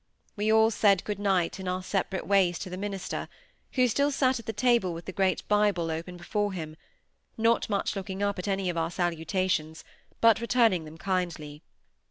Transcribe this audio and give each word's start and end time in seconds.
We 0.35 0.51
all 0.51 0.71
said 0.71 1.03
good 1.03 1.19
night 1.19 1.59
in 1.59 1.67
our 1.67 1.83
separate 1.83 2.25
ways 2.25 2.57
to 2.57 2.71
the 2.71 2.75
minister, 2.77 3.29
who 3.73 3.87
still 3.87 4.09
sate 4.09 4.39
at 4.39 4.47
the 4.47 4.51
table 4.51 4.95
with 4.95 5.05
the 5.05 5.11
great 5.11 5.47
Bible 5.47 5.91
open 5.91 6.17
before 6.17 6.53
him, 6.53 6.75
not 7.37 7.69
much 7.69 7.95
looking 7.95 8.23
up 8.23 8.39
at 8.39 8.47
any 8.47 8.67
of 8.71 8.77
our 8.77 8.89
salutations, 8.89 9.83
but 10.19 10.41
returning 10.41 10.85
them 10.85 10.97
kindly. 10.97 11.61